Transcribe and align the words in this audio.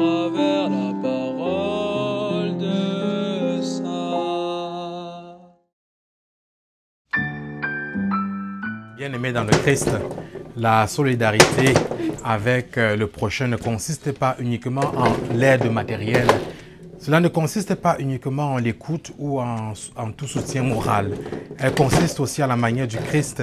travers 0.00 0.70
la 0.70 0.92
parole 1.02 2.56
de 2.56 3.60
ça. 3.60 5.38
Bien-aimé 8.96 9.32
dans 9.32 9.44
le 9.44 9.50
Christ, 9.50 9.90
la 10.56 10.86
solidarité 10.86 11.74
avec 12.24 12.78
euh, 12.78 12.96
le 12.96 13.08
prochain 13.08 13.46
ne 13.48 13.56
consiste 13.56 14.12
pas 14.12 14.36
uniquement 14.38 14.90
en 14.96 15.12
l'aide 15.34 15.70
matérielle. 15.70 16.28
Cela 16.98 17.20
ne 17.20 17.28
consiste 17.28 17.74
pas 17.74 17.96
uniquement 17.98 18.54
en 18.54 18.58
l'écoute 18.58 19.12
ou 19.18 19.40
en 19.40 19.74
tout 20.16 20.26
soutien 20.26 20.62
moral. 20.62 21.12
Elle 21.58 21.74
consiste 21.74 22.20
aussi 22.20 22.40
à 22.42 22.46
la 22.46 22.56
manière 22.56 22.86
du 22.86 22.98
Christ 22.98 23.42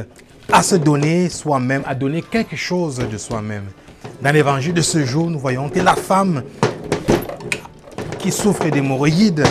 à 0.52 0.64
se 0.64 0.76
donner 0.76 1.30
soi-même, 1.30 1.84
à 1.86 1.94
donner 1.96 2.22
quelque 2.22 2.56
chose 2.56 2.98
de 2.98 3.18
soi-même. 3.18 3.66
Dans 4.22 4.32
l'évangile 4.32 4.74
de 4.74 4.82
ce 4.82 5.06
jour, 5.06 5.30
nous 5.30 5.38
voyons 5.38 5.70
que 5.70 5.80
la 5.80 5.96
femme 5.96 6.42
qui 8.18 8.32
souffre 8.32 8.68
d'hémorroïdes 8.68 9.44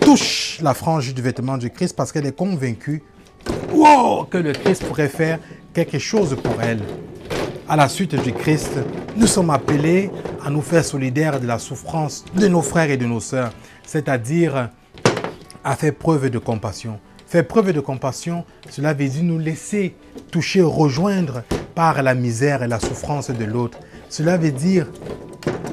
touche 0.00 0.58
la 0.62 0.72
frange 0.72 1.12
du 1.12 1.20
vêtement 1.20 1.58
du 1.58 1.68
Christ 1.68 1.94
parce 1.94 2.12
qu'elle 2.12 2.24
est 2.24 2.36
convaincue 2.36 3.02
wow, 3.72 4.24
que 4.24 4.38
le 4.38 4.52
Christ 4.52 4.84
pourrait 4.84 5.08
faire 5.08 5.38
quelque 5.74 5.98
chose 5.98 6.34
pour 6.42 6.62
elle. 6.62 6.80
À 7.68 7.76
la 7.76 7.88
suite 7.88 8.14
du 8.22 8.32
Christ, 8.32 8.72
nous 9.16 9.26
sommes 9.26 9.50
appelés 9.50 10.10
à 10.42 10.48
nous 10.48 10.62
faire 10.62 10.84
solidaires 10.84 11.40
de 11.40 11.46
la 11.46 11.58
souffrance 11.58 12.24
de 12.34 12.48
nos 12.48 12.62
frères 12.62 12.90
et 12.90 12.96
de 12.96 13.06
nos 13.06 13.20
sœurs, 13.20 13.52
c'est-à-dire 13.84 14.70
à 15.62 15.76
faire 15.76 15.94
preuve 15.94 16.30
de 16.30 16.38
compassion. 16.38 16.98
Faire 17.26 17.46
preuve 17.46 17.72
de 17.72 17.80
compassion, 17.80 18.44
cela 18.70 18.94
veut 18.94 19.08
dire 19.08 19.24
nous 19.24 19.38
laisser 19.38 19.94
toucher, 20.30 20.62
rejoindre 20.62 21.42
par 21.74 22.02
la 22.02 22.14
misère 22.14 22.62
et 22.62 22.68
la 22.68 22.80
souffrance 22.80 23.30
de 23.30 23.44
l'autre. 23.44 23.78
Cela 24.08 24.36
veut 24.36 24.52
dire 24.52 24.86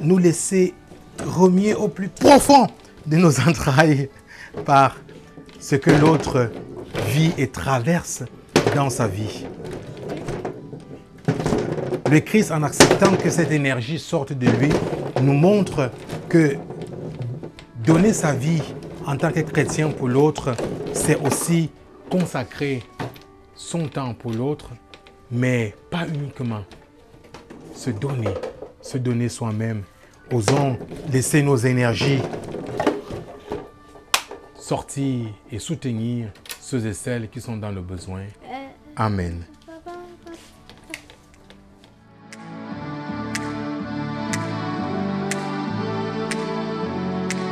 nous 0.01 0.17
laisser 0.17 0.73
remuer 1.25 1.73
au 1.73 1.87
plus 1.87 2.09
profond 2.09 2.67
de 3.05 3.17
nos 3.17 3.39
entrailles 3.47 4.09
par 4.65 4.97
ce 5.59 5.75
que 5.75 5.91
l'autre 5.91 6.51
vit 7.07 7.33
et 7.37 7.47
traverse 7.47 8.23
dans 8.75 8.89
sa 8.89 9.07
vie. 9.07 9.45
Le 12.11 12.19
Christ, 12.19 12.51
en 12.51 12.63
acceptant 12.63 13.15
que 13.15 13.29
cette 13.29 13.51
énergie 13.51 13.99
sorte 13.99 14.33
de 14.33 14.47
lui, 14.47 14.69
nous 15.21 15.33
montre 15.33 15.91
que 16.27 16.57
donner 17.85 18.11
sa 18.11 18.33
vie 18.33 18.61
en 19.05 19.15
tant 19.15 19.31
que 19.31 19.39
chrétien 19.39 19.89
pour 19.89 20.09
l'autre, 20.09 20.55
c'est 20.93 21.15
aussi 21.25 21.69
consacrer 22.09 22.83
son 23.55 23.87
temps 23.87 24.13
pour 24.13 24.31
l'autre, 24.31 24.71
mais 25.31 25.73
pas 25.89 26.07
uniquement 26.07 26.65
se 27.73 27.89
donner, 27.89 28.33
se 28.81 28.97
donner 28.97 29.29
soi-même. 29.29 29.83
Osons 30.31 30.77
laisser 31.11 31.41
nos 31.41 31.57
énergies 31.57 32.19
sortir 34.71 35.27
et 35.51 35.59
soutenir 35.59 36.29
ceux 36.61 36.85
et 36.85 36.93
celles 36.93 37.29
qui 37.29 37.41
sont 37.41 37.57
dans 37.57 37.71
le 37.71 37.81
besoin. 37.81 38.23
Amen. 38.95 39.43